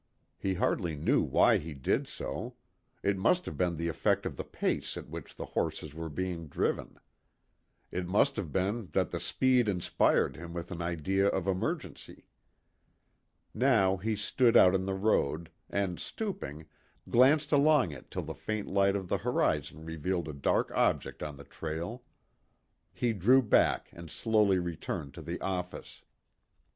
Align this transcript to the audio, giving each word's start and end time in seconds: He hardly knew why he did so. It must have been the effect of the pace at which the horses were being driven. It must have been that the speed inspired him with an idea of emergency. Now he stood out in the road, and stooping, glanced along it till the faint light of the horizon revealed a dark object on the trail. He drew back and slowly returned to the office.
He 0.39 0.55
hardly 0.55 0.95
knew 0.95 1.21
why 1.21 1.59
he 1.59 1.75
did 1.75 2.07
so. 2.07 2.55
It 3.03 3.19
must 3.19 3.45
have 3.45 3.55
been 3.55 3.75
the 3.77 3.87
effect 3.87 4.25
of 4.25 4.35
the 4.35 4.43
pace 4.43 4.97
at 4.97 5.07
which 5.09 5.35
the 5.35 5.45
horses 5.45 5.93
were 5.93 6.09
being 6.09 6.47
driven. 6.47 6.97
It 7.91 8.07
must 8.07 8.35
have 8.37 8.51
been 8.51 8.87
that 8.93 9.11
the 9.11 9.19
speed 9.19 9.69
inspired 9.69 10.35
him 10.37 10.55
with 10.55 10.71
an 10.71 10.81
idea 10.81 11.27
of 11.27 11.47
emergency. 11.47 12.25
Now 13.53 13.97
he 13.97 14.15
stood 14.15 14.57
out 14.57 14.73
in 14.73 14.85
the 14.87 14.95
road, 14.95 15.51
and 15.69 15.99
stooping, 15.99 16.65
glanced 17.07 17.51
along 17.51 17.91
it 17.91 18.09
till 18.09 18.23
the 18.23 18.33
faint 18.33 18.67
light 18.69 18.95
of 18.95 19.07
the 19.07 19.19
horizon 19.19 19.85
revealed 19.85 20.27
a 20.27 20.33
dark 20.33 20.71
object 20.71 21.21
on 21.21 21.37
the 21.37 21.43
trail. 21.43 22.01
He 22.91 23.13
drew 23.13 23.43
back 23.43 23.89
and 23.93 24.09
slowly 24.09 24.57
returned 24.57 25.13
to 25.13 25.21
the 25.21 25.39
office. 25.41 26.01